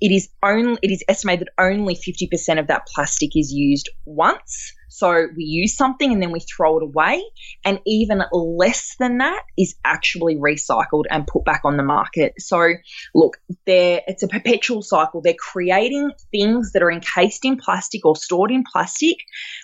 [0.00, 4.72] it is only it is estimated that only 50% of that plastic is used once.
[4.94, 7.22] So we use something and then we throw it away.
[7.64, 12.34] And even less than that is actually recycled and put back on the market.
[12.38, 12.74] So
[13.12, 15.20] look, there it's a perpetual cycle.
[15.20, 19.16] They're creating things that are encased in plastic or stored in plastic.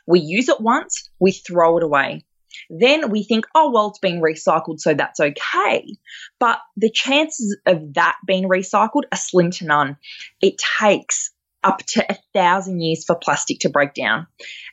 [0.05, 2.25] We use it once, we throw it away.
[2.69, 5.97] Then we think, oh, well, it's been recycled, so that's okay.
[6.40, 9.97] But the chances of that being recycled are slim to none.
[10.43, 11.31] It takes
[11.62, 14.27] up to a thousand years for plastic to break down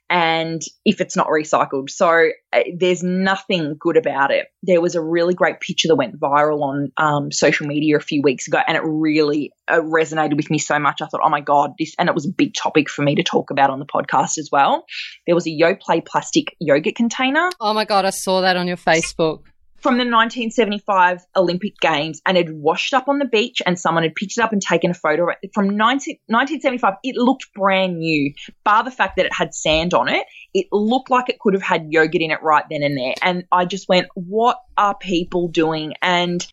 [0.10, 1.90] and if it's not recycled.
[1.90, 4.48] So uh, there's nothing good about it.
[4.64, 8.22] There was a really great picture that went viral on um, social media a few
[8.22, 11.02] weeks ago, and it really uh, resonated with me so much.
[11.02, 13.24] I thought, oh my God, this, and it was a big topic for me to
[13.24, 14.86] talk about on the podcast as well.
[15.26, 17.50] There was a Yoplait plastic yogurt container.
[17.60, 19.44] Oh my God, I saw that on your Facebook
[19.80, 24.16] from the 1975 Olympic Games and it washed up on the beach and someone had
[24.16, 26.96] picked it up and taken a photo from 19, 1975.
[27.04, 30.26] It looked brand new, bar the fact that it had sand on it.
[30.54, 33.14] It looked like it could have had yogurt in it right then and there.
[33.22, 35.94] And I just went, what are people doing?
[36.02, 36.46] And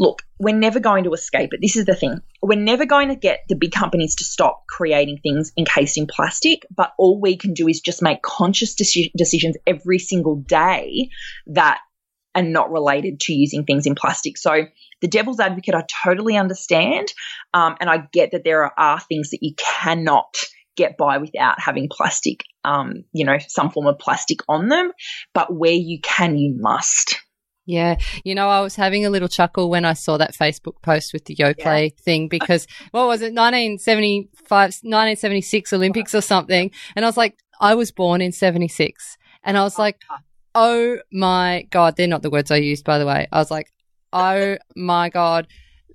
[0.00, 1.60] look, we're never going to escape it.
[1.60, 2.20] This is the thing.
[2.42, 6.64] We're never going to get the big companies to stop creating things encased in plastic,
[6.74, 11.10] but all we can do is just make conscious deci- decisions every single day
[11.48, 11.80] that
[12.34, 14.38] and not related to using things in plastic.
[14.38, 14.66] So,
[15.00, 17.12] the devil's advocate, I totally understand.
[17.54, 20.36] Um, and I get that there are, are, things that you cannot
[20.76, 24.92] get by without having plastic, um, you know, some form of plastic on them.
[25.32, 27.20] But where you can, you must.
[27.66, 27.96] Yeah.
[28.24, 31.26] You know, I was having a little chuckle when I saw that Facebook post with
[31.26, 32.02] the Yoplait yeah.
[32.02, 36.70] thing because what was it, 1975, 1976 Olympics or something?
[36.96, 39.16] And I was like, I was born in 76.
[39.44, 40.00] And I was like,
[40.60, 41.96] oh my God.
[41.96, 43.26] They're not the words I used, by the way.
[43.32, 43.72] I was like,
[44.12, 45.48] oh my God.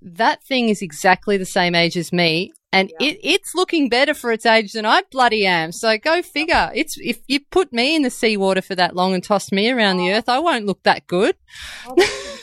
[0.05, 2.53] That thing is exactly the same age as me.
[2.71, 3.07] And yeah.
[3.07, 5.71] it, it's looking better for its age than I bloody am.
[5.71, 6.71] So go figure.
[6.75, 9.97] It's if you put me in the seawater for that long and toss me around
[9.97, 10.17] the oh.
[10.17, 11.35] earth, I won't look that good.
[11.87, 11.95] Oh,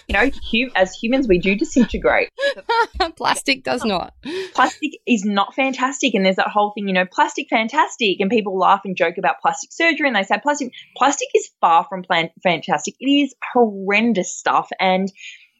[0.09, 2.31] you know, as humans, we do disintegrate.
[3.16, 4.14] plastic does not.
[4.55, 8.59] Plastic is not fantastic, and there's that whole thing, you know, plastic fantastic, and people
[8.59, 10.72] laugh and joke about plastic surgery, and they say plastic.
[10.96, 12.94] Plastic is far from plan- fantastic.
[12.98, 15.12] It is horrendous stuff, and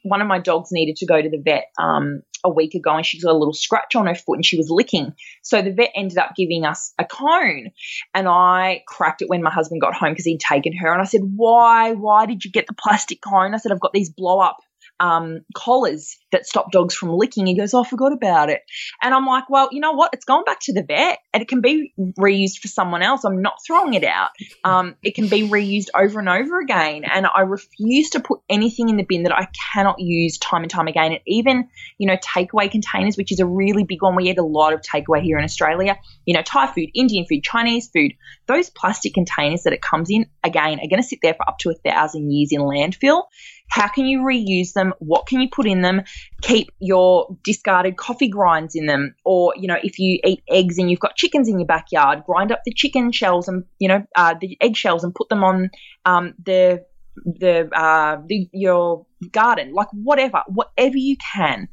[0.03, 3.05] one of my dogs needed to go to the vet um, a week ago and
[3.05, 5.13] she's got a little scratch on her foot and she was licking.
[5.41, 7.71] So the vet ended up giving us a cone
[8.13, 11.05] and I cracked it when my husband got home because he'd taken her and I
[11.05, 13.53] said, why, why did you get the plastic cone?
[13.53, 14.57] I said, I've got these blow up
[14.99, 17.47] um, collars that stop dogs from licking.
[17.47, 18.61] He goes, oh, I forgot about it.
[19.01, 20.11] And I'm like, well, you know what?
[20.13, 23.23] It's going back to the vet and it can be reused for someone else.
[23.23, 24.29] I'm not throwing it out.
[24.63, 27.03] Um, it can be reused over and over again.
[27.05, 30.71] And I refuse to put anything in the bin that I cannot use time and
[30.71, 31.13] time again.
[31.13, 34.15] And even, you know, takeaway containers, which is a really big one.
[34.15, 35.97] We eat a lot of takeaway here in Australia.
[36.25, 38.13] You know, Thai food, Indian food, Chinese food.
[38.47, 41.59] Those plastic containers that it comes in, again, are going to sit there for up
[41.59, 43.23] to a thousand years in landfill.
[43.69, 44.93] How can you reuse them?
[44.99, 46.03] What can you put in them?
[46.41, 49.15] Keep your discarded coffee grinds in them.
[49.23, 52.51] Or, you know, if you eat eggs and you've got chickens in your backyard, grind
[52.51, 55.69] up the chicken shells and, you know, uh, the egg shells and put them on
[56.05, 56.85] um, the
[57.25, 59.73] the uh the your garden.
[59.73, 61.67] Like whatever whatever you can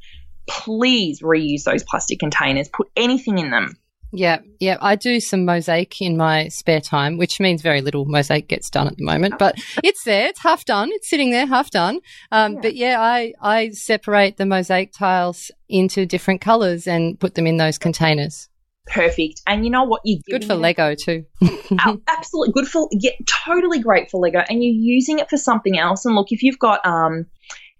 [0.47, 2.69] please reuse those plastic containers.
[2.69, 3.77] Put anything in them
[4.11, 4.77] yeah, yeah.
[4.81, 8.87] I do some mosaic in my spare time, which means very little mosaic gets done
[8.87, 10.27] at the moment, but it's there.
[10.27, 10.89] It's half done.
[10.91, 11.99] It's sitting there, half done.
[12.31, 12.59] Um, yeah.
[12.61, 17.57] But yeah, I, I separate the mosaic tiles into different colors and put them in
[17.57, 18.49] those containers.
[18.87, 19.41] Perfect.
[19.47, 20.01] And you know what?
[20.03, 21.25] You good for Lego too.
[21.41, 23.11] oh, absolutely good for yeah,
[23.45, 24.43] totally great for Lego.
[24.49, 26.03] And you're using it for something else.
[26.03, 27.27] And look, if you've got um,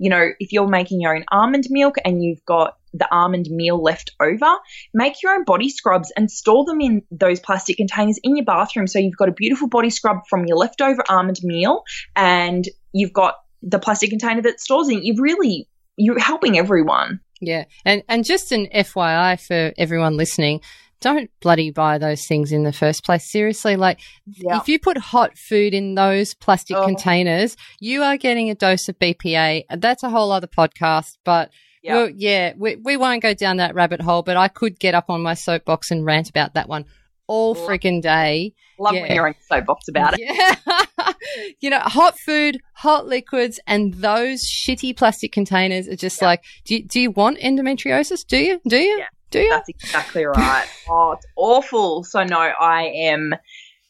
[0.01, 3.81] you know, if you're making your own almond milk and you've got the almond meal
[3.81, 4.55] left over,
[4.93, 8.87] make your own body scrubs and store them in those plastic containers in your bathroom.
[8.87, 11.83] So you've got a beautiful body scrub from your leftover almond meal
[12.15, 15.03] and you've got the plastic container that stores in.
[15.03, 17.19] You've really, you're helping everyone.
[17.39, 17.65] Yeah.
[17.85, 20.61] And, and just an FYI for everyone listening,
[21.01, 23.29] don't bloody buy those things in the first place.
[23.31, 26.85] Seriously, like if you put hot food in those plastic oh.
[26.85, 29.63] containers, you are getting a dose of BPA.
[29.77, 31.49] That's a whole other podcast, but
[31.81, 31.95] Yeah.
[31.95, 35.09] Well, yeah, we, we won't go down that rabbit hole, but I could get up
[35.09, 36.85] on my soapbox and rant about that one
[37.27, 38.53] all Love- freaking day.
[38.79, 39.01] Love Yeah.
[39.01, 40.21] when you're on soapbox about it.
[40.21, 41.13] Yeah.
[41.59, 46.27] you know, hot food, hot liquids, and those shitty plastic containers are just Yeah.
[46.27, 48.25] like, do you, do you want endometriosis?
[48.27, 48.59] Do you?
[48.67, 48.97] Do you?
[48.97, 49.05] Yeah.
[49.29, 49.49] Do you?
[49.49, 50.65] That's exactly right.
[50.89, 52.03] oh, it's awful.
[52.03, 53.33] So no, I am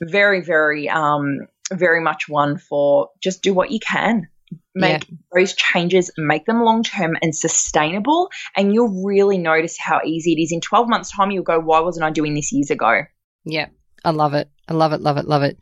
[0.02, 1.40] very, very, um,
[1.72, 4.28] very much one for just do what you can.
[4.74, 10.34] Make those changes, make them long term and sustainable, and you'll really notice how easy
[10.34, 10.52] it is.
[10.52, 13.02] In 12 months' time, you'll go, Why wasn't I doing this years ago?
[13.44, 13.68] Yeah,
[14.06, 14.50] I love it.
[14.68, 15.58] I love it, love it, love it.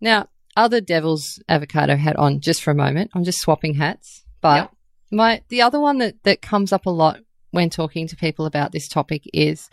[0.00, 3.10] Now, other devil's avocado hat on just for a moment.
[3.14, 4.24] I'm just swapping hats.
[4.40, 4.72] But Yep.
[5.12, 8.72] my the other one that, that comes up a lot when talking to people about
[8.72, 9.70] this topic is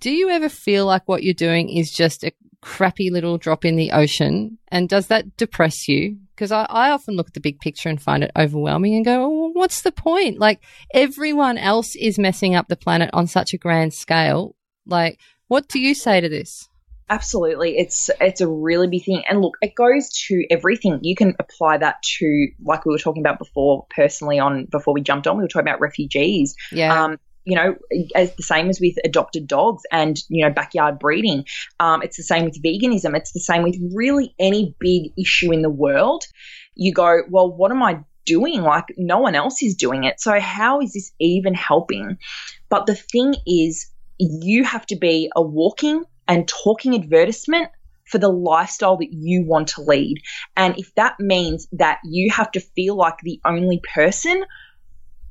[0.00, 3.76] do you ever feel like what you're doing is just a crappy little drop in
[3.76, 4.58] the ocean?
[4.68, 6.18] And does that depress you?
[6.34, 9.24] Because I, I often look at the big picture and find it overwhelming and go,
[9.24, 10.38] oh, well, what's the point?
[10.38, 10.60] Like
[10.92, 14.56] everyone else is messing up the planet on such a grand scale.
[14.86, 15.18] Like,
[15.48, 16.68] what do you say to this?
[17.10, 17.76] Absolutely.
[17.76, 19.22] It's it's a really big thing.
[19.28, 21.00] And look, it goes to everything.
[21.02, 25.02] You can apply that to like we were talking about before personally on before we
[25.02, 26.56] jumped on, we were talking about refugees.
[26.72, 27.04] Yeah.
[27.04, 27.76] Um, you know,
[28.14, 31.44] as the same as with adopted dogs and, you know, backyard breeding.
[31.78, 33.16] Um, it's the same with veganism.
[33.16, 36.24] It's the same with really any big issue in the world.
[36.74, 38.62] You go, well, what am I doing?
[38.62, 40.20] Like, no one else is doing it.
[40.20, 42.18] So, how is this even helping?
[42.68, 47.68] But the thing is, you have to be a walking and talking advertisement
[48.06, 50.18] for the lifestyle that you want to lead.
[50.56, 54.44] And if that means that you have to feel like the only person,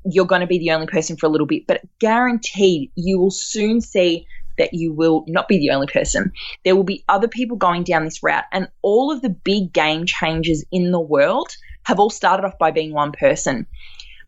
[0.06, 3.32] you're going to be the only person for a little bit, but guaranteed you will
[3.32, 4.26] soon see
[4.58, 6.32] that you will not be the only person.
[6.64, 10.06] There will be other people going down this route, and all of the big game
[10.06, 13.68] changers in the world have all started off by being one person.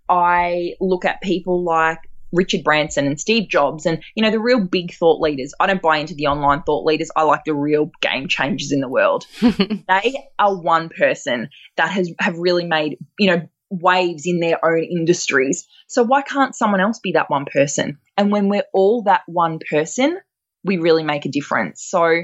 [0.10, 2.00] I look at people like
[2.32, 5.54] Richard Branson and Steve Jobs and you know the real big thought leaders.
[5.60, 7.10] I don't buy into the online thought leaders.
[7.16, 9.26] I like the real game changers in the world.
[9.42, 13.48] they are one person that has have really made, you know,
[13.82, 15.68] waves in their own industries.
[15.88, 18.00] So why can't someone else be that one person?
[18.18, 20.18] And when we're all that one person,
[20.64, 21.84] we really make a difference.
[21.88, 22.24] So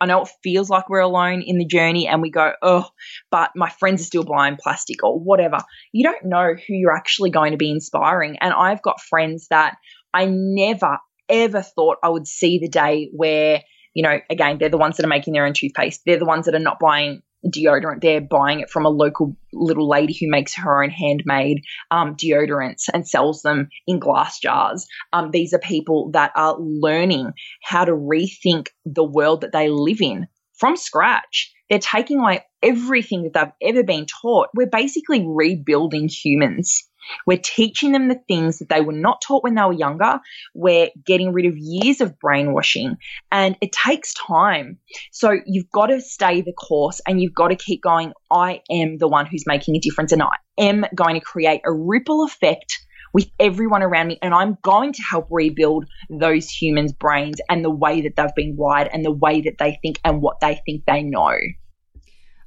[0.00, 2.88] I know it feels like we're alone in the journey and we go, oh,
[3.30, 5.58] but my friends are still buying plastic or whatever.
[5.92, 8.36] You don't know who you're actually going to be inspiring.
[8.40, 9.76] And I've got friends that
[10.12, 13.62] I never, ever thought I would see the day where,
[13.94, 16.00] you know, again, they're the ones that are making their own toothpaste.
[16.04, 18.00] They're the ones that are not buying deodorant.
[18.00, 22.88] They're buying it from a local little lady who makes her own handmade um, deodorants
[22.92, 24.86] and sells them in glass jars.
[25.12, 30.00] Um, these are people that are learning how to rethink the world that they live
[30.00, 31.52] in from scratch.
[31.68, 34.48] They're taking away everything that they've ever been taught.
[34.54, 36.84] We're basically rebuilding humans.
[37.26, 40.20] We're teaching them the things that they were not taught when they were younger.
[40.54, 42.96] We're getting rid of years of brainwashing
[43.30, 44.78] and it takes time.
[45.10, 48.12] So you've got to stay the course and you've got to keep going.
[48.30, 51.72] I am the one who's making a difference and I am going to create a
[51.72, 52.78] ripple effect
[53.12, 57.70] with everyone around me and I'm going to help rebuild those humans' brains and the
[57.70, 60.84] way that they've been wired and the way that they think and what they think
[60.86, 61.36] they know.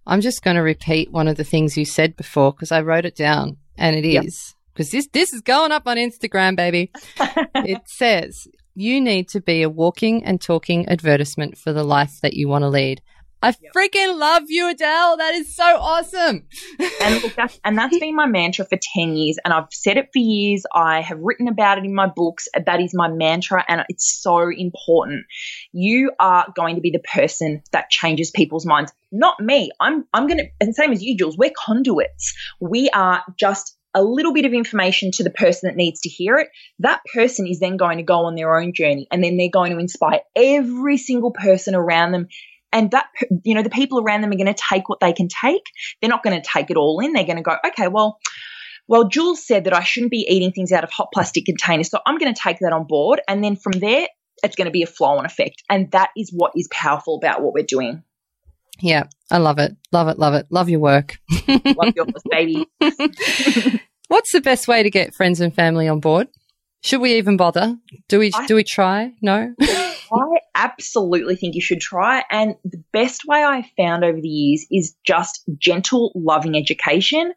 [0.08, 3.06] I'm just going to repeat one of the things you said before because I wrote
[3.06, 4.26] it down and it Yep.
[4.26, 6.92] is because this this is going up on Instagram, baby.
[7.56, 12.34] it says you need to be a walking and talking advertisement for the life that
[12.34, 13.02] you want to lead.
[13.46, 15.18] I freaking love you, Adele.
[15.18, 16.48] That is so awesome.
[17.00, 20.10] and look, that's, and that's been my mantra for 10 years and i've said it
[20.12, 20.64] for years.
[20.74, 22.48] I have written about it in my books.
[22.66, 25.26] That is my mantra and it's so important.
[25.72, 28.92] You are going to be the person that changes people's minds.
[29.12, 29.70] Not me.
[29.80, 31.38] I'm i'm going to and same as you jules.
[31.38, 32.34] We're conduits.
[32.60, 36.38] We are just a little bit of information to the person that needs to hear
[36.38, 36.50] it.
[36.80, 39.72] That person is then going to go on their own journey and then they're going
[39.72, 42.28] to inspire every single person around them
[42.76, 43.08] and that
[43.44, 45.64] you know the people around them are going to take what they can take
[46.02, 48.20] they're not going to take it all in they're going to go okay well
[48.88, 52.00] well jules said that i shouldn't be eating things out of hot plastic containers so
[52.06, 54.08] i'm going to take that on board and then from there
[54.44, 57.42] it's going to be a flow on effect and that is what is powerful about
[57.42, 58.04] what we're doing
[58.82, 59.72] Yeah, I love it.
[59.94, 60.20] Love it.
[60.20, 60.48] Love it.
[60.50, 61.18] Love your work.
[61.48, 62.68] love yours baby
[64.08, 66.28] What's the best way to get friends and family on board?
[66.84, 67.78] Should we even bother?
[68.10, 69.14] Do we I- do we try?
[69.22, 69.56] No.
[70.16, 72.24] I absolutely think you should try.
[72.30, 77.34] And the best way I've found over the years is just gentle, loving education.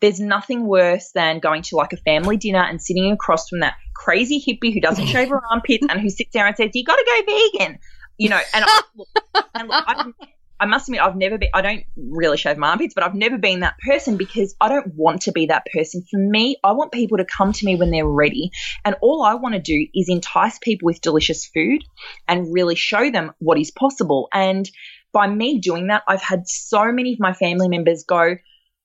[0.00, 3.74] There's nothing worse than going to like a family dinner and sitting across from that
[3.94, 6.96] crazy hippie who doesn't shave her armpits and who sits there and says, You got
[6.96, 7.78] to go vegan.
[8.18, 9.08] You know, and I, look,
[9.54, 10.12] and look, I,
[10.60, 13.38] I must admit, I've never been, I don't really shave my armpits, but I've never
[13.38, 16.04] been that person because I don't want to be that person.
[16.10, 18.50] For me, I want people to come to me when they're ready.
[18.84, 21.82] And all I want to do is entice people with delicious food
[22.28, 24.28] and really show them what is possible.
[24.34, 24.70] And
[25.14, 28.36] by me doing that, I've had so many of my family members go,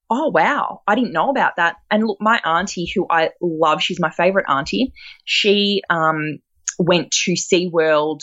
[0.09, 1.78] Oh, wow, I didn't know about that.
[1.89, 4.93] And look, my auntie, who I love, she's my favorite auntie,
[5.26, 6.38] she um,
[6.78, 8.19] went to SeaWorld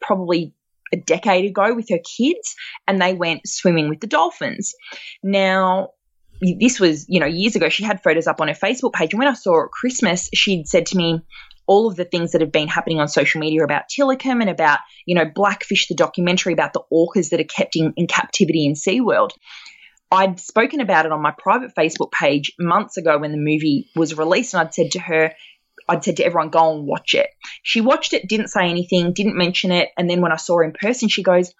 [0.00, 0.54] probably
[0.92, 2.54] a decade ago with her kids
[2.86, 4.74] and they went swimming with the dolphins.
[5.22, 5.90] Now,
[6.40, 7.68] this was, you know, years ago.
[7.68, 9.12] She had photos up on her Facebook page.
[9.12, 11.20] And when I saw her at Christmas, she'd said to me,
[11.66, 14.80] all of the things that have been happening on social media about Tilikum and about,
[15.06, 18.72] you know, Blackfish, the documentary about the orcas that are kept in, in captivity in
[18.72, 19.30] SeaWorld.
[20.10, 24.18] I'd spoken about it on my private Facebook page months ago when the movie was
[24.18, 25.32] released, and I'd said to her,
[25.88, 27.28] I'd said to everyone, go and watch it.
[27.62, 29.90] She watched it, didn't say anything, didn't mention it.
[29.96, 31.52] And then when I saw her in person, she goes,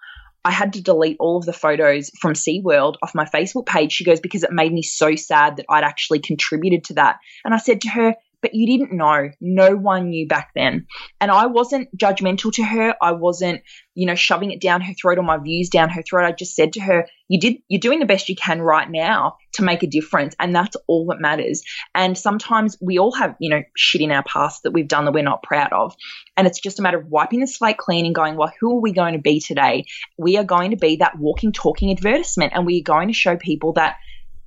[0.44, 3.92] I had to delete all of the photos from SeaWorld off my Facebook page.
[3.92, 7.18] She goes, because it made me so sad that I'd actually contributed to that.
[7.44, 9.30] And I said to her, but you didn't know.
[9.40, 10.86] No one knew back then.
[11.20, 12.94] And I wasn't judgmental to her.
[13.00, 13.62] I wasn't,
[13.94, 16.24] you know, shoving it down her throat or my views down her throat.
[16.24, 19.36] I just said to her, you did, you're doing the best you can right now
[19.54, 20.34] to make a difference.
[20.40, 21.62] And that's all that matters.
[21.94, 25.12] And sometimes we all have, you know, shit in our past that we've done that
[25.12, 25.94] we're not proud of.
[26.36, 28.80] And it's just a matter of wiping the slate clean and going, well, who are
[28.80, 29.84] we going to be today?
[30.18, 32.52] We are going to be that walking, talking advertisement.
[32.54, 33.96] And we are going to show people that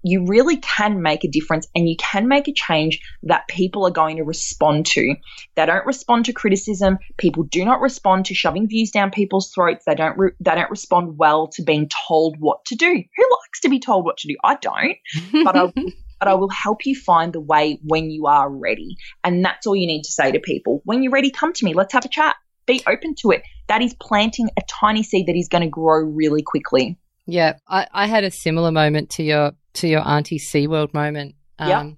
[0.03, 3.91] you really can make a difference and you can make a change that people are
[3.91, 5.15] going to respond to.
[5.55, 6.99] They don't respond to criticism.
[7.17, 9.85] People do not respond to shoving views down people's throats.
[9.85, 12.87] They don't re- they don't respond well to being told what to do.
[12.87, 14.35] Who likes to be told what to do?
[14.43, 14.97] I don't.
[15.43, 15.73] But I
[16.19, 18.95] but I will help you find the way when you are ready.
[19.23, 20.81] And that's all you need to say to people.
[20.85, 21.73] When you're ready, come to me.
[21.73, 22.35] Let's have a chat.
[22.65, 23.43] Be open to it.
[23.67, 26.97] That is planting a tiny seed that is going to grow really quickly.
[27.25, 31.35] Yeah, I, I had a similar moment to your to your Auntie SeaWorld moment.
[31.59, 31.89] Um, Yeah.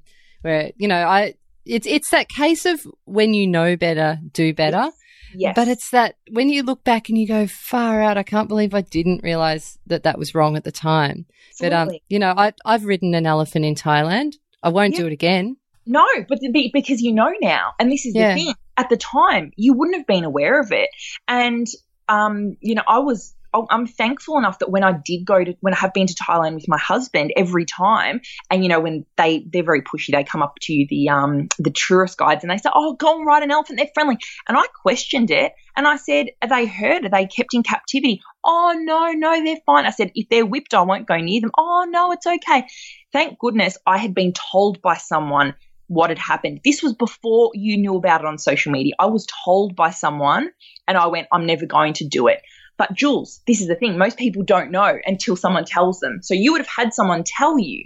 [0.41, 1.33] Where, you know, I
[1.65, 4.91] it's it's that case of when you know better, do better.
[5.33, 5.53] Yes.
[5.55, 8.73] But it's that when you look back and you go far out, I can't believe
[8.73, 11.25] I didn't realize that that was wrong at the time.
[11.59, 14.33] But um, you know, I I've ridden an elephant in Thailand.
[14.61, 14.99] I won't Yeah.
[15.01, 15.57] do it again.
[15.87, 18.33] No, but the, because you know now, and this is Yeah.
[18.35, 18.53] the thing.
[18.77, 20.89] At the time, you wouldn't have been aware of it,
[21.27, 21.65] and
[22.07, 23.33] um, you know, I was.
[23.69, 26.55] I'm thankful enough that when I did go to, when I have been to Thailand
[26.55, 30.41] with my husband every time, and you know, when they they're very pushy, they come
[30.41, 33.43] up to you, the um the tourist guides, and they say, "Oh, go and ride
[33.43, 33.77] an elephant.
[33.77, 37.05] They're friendly." And I questioned it, and I said, "Are they hurt?
[37.05, 39.85] Are they kept in captivity?" Oh no, no, they're fine.
[39.85, 42.67] I said, "If they're whipped, I won't go near them." Oh no, it's okay.
[43.13, 45.55] Thank goodness I had been told by someone
[45.87, 46.61] what had happened.
[46.63, 48.93] This was before you knew about it on social media.
[48.99, 50.49] I was told by someone
[50.87, 52.41] and I went, I'm never going to do it.
[52.77, 53.97] But Jules, this is the thing.
[53.97, 56.19] Most people don't know until someone tells them.
[56.21, 57.83] So you would have had someone tell you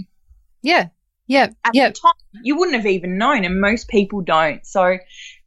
[0.63, 0.87] Yeah.
[1.27, 1.49] Yeah.
[1.63, 1.89] at Yeah.
[1.89, 2.13] the time.
[2.43, 4.65] You wouldn't have even known, and most people don't.
[4.65, 4.97] So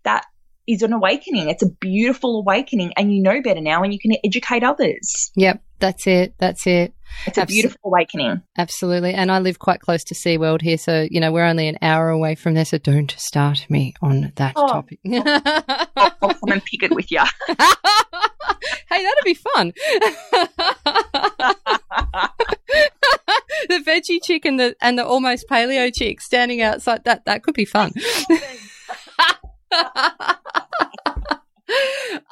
[0.05, 0.27] that
[0.69, 1.49] is an awakening.
[1.51, 5.33] It's a beautiful awakening, and you know better now, and you can educate others.
[5.35, 5.61] Yep.
[5.81, 6.35] That's it.
[6.39, 6.95] That's it.
[7.27, 8.41] It's a beautiful awakening.
[8.57, 9.13] Absolutely.
[9.15, 10.79] And I live quite close to SeaWorld here.
[10.79, 12.65] So, you know, we're only an hour away from there.
[12.65, 14.69] So don't start me on that Oh.
[14.69, 15.01] topic.
[15.05, 15.83] I'll,
[16.23, 17.19] I'll come and pick it with you.
[18.91, 19.73] hey, that'd be fun.
[23.69, 27.55] the veggie chick and the and the almost paleo chick standing outside that that could
[27.55, 27.93] be fun.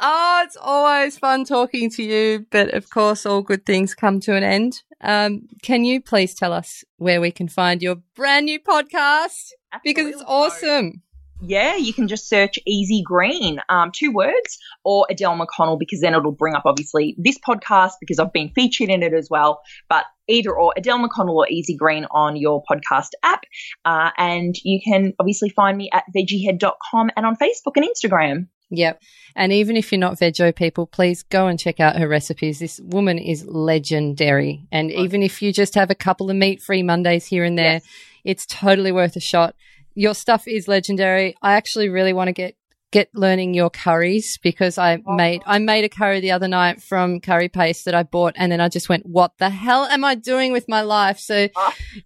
[0.00, 4.34] oh, it's always fun talking to you, but of course, all good things come to
[4.34, 4.82] an end.
[5.00, 9.52] Um, can you please tell us where we can find your brand new podcast?
[9.82, 11.02] Because it's awesome.
[11.42, 16.14] Yeah, you can just search Easy Green, um, two words, or Adele McConnell, because then
[16.14, 19.62] it'll bring up obviously this podcast because I've been featured in it as well.
[19.88, 23.42] But either or Adele McConnell or Easy Green on your podcast app.
[23.84, 28.46] Uh, and you can obviously find me at vegiehead.com and on Facebook and Instagram.
[28.72, 29.02] Yep.
[29.34, 32.60] And even if you're not veggie people, please go and check out her recipes.
[32.60, 34.68] This woman is legendary.
[34.70, 37.74] And even if you just have a couple of meat free Mondays here and there,
[37.74, 37.84] Yes.
[38.24, 39.56] it's totally worth a shot.
[40.00, 41.36] Your stuff is legendary.
[41.42, 42.56] I actually really want to get
[42.90, 47.20] get learning your curries because I made I made a curry the other night from
[47.20, 50.14] curry paste that I bought and then I just went, What the hell am I
[50.14, 51.18] doing with my life?
[51.18, 51.48] So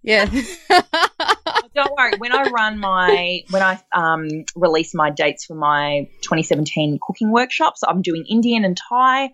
[0.02, 0.24] yeah.
[1.76, 2.14] Don't worry.
[2.18, 4.26] When I run my, when I um,
[4.56, 9.30] release my dates for my 2017 cooking workshops, I'm doing Indian and Thai.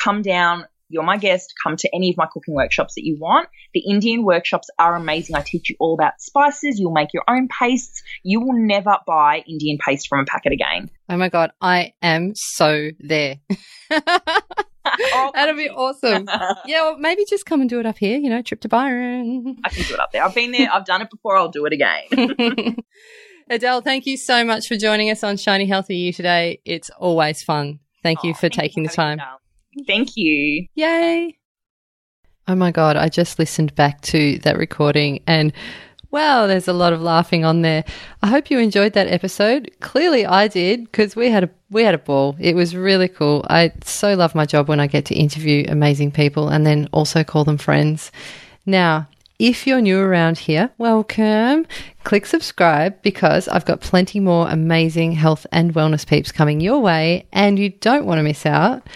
[0.00, 0.66] Come down.
[0.88, 1.52] You're my guest.
[1.62, 3.48] Come to any of my cooking workshops that you want.
[3.72, 5.34] The Indian workshops are amazing.
[5.36, 6.78] I teach you all about spices.
[6.78, 8.02] You'll make your own pastes.
[8.22, 10.90] You will never buy Indian paste from a packet again.
[11.08, 13.36] oh my god, I am so there.
[14.86, 16.28] Oh, I'll That'd be awesome.
[16.66, 18.18] Yeah, well, maybe just come and do it up here.
[18.18, 19.56] You know, trip to Byron.
[19.64, 20.22] I can do it up there.
[20.22, 20.68] I've been there.
[20.70, 21.38] I've done it before.
[21.38, 22.76] I'll do it again.
[23.50, 26.60] Adele, thank you so much for joining us on Shiny Healthy You today.
[26.66, 27.80] It's always fun.
[28.02, 29.20] Thank you Oh, for thank taking the time.
[29.86, 30.66] Thank you.
[30.74, 31.36] Yay.
[32.46, 35.52] Oh my God, I just listened back to that recording and
[36.14, 37.84] wow, there's a lot of laughing on there.
[38.22, 39.68] I hope you enjoyed that episode.
[39.80, 42.36] Clearly I did because we had a we had a ball.
[42.38, 43.44] It was really cool.
[43.50, 47.24] I so love my job when I get to interview amazing people and then also
[47.24, 48.12] call them friends.
[48.64, 49.08] Now,
[49.40, 51.66] if you're new around here, welcome.
[52.04, 57.26] Click subscribe because I've got plenty more amazing health and wellness peeps coming your way
[57.32, 58.86] and you don't want to miss out.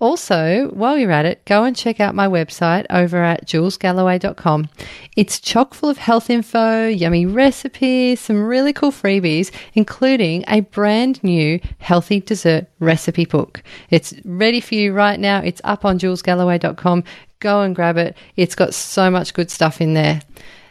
[0.00, 4.68] Also, while you're at it, go and check out my website over at julesgalloway.com.
[5.16, 11.22] It's chock full of health info, yummy recipes, some really cool freebies, including a brand
[11.24, 13.62] new healthy dessert recipe book.
[13.90, 15.40] It's ready for you right now.
[15.40, 17.02] It's up on julesgalloway.com.
[17.40, 18.16] Go and grab it.
[18.36, 20.22] It's got so much good stuff in there.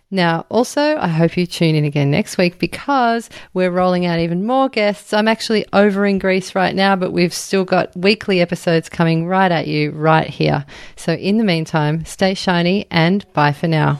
[0.09, 4.45] Now, also, I hope you tune in again next week because we're rolling out even
[4.45, 5.13] more guests.
[5.13, 9.51] I'm actually over in Greece right now, but we've still got weekly episodes coming right
[9.51, 10.65] at you right here.
[10.95, 13.99] So, in the meantime, stay shiny and bye for now.